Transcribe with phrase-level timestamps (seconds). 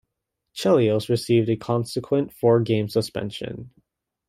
[0.55, 3.69] Chelios received a consequent four-game suspension.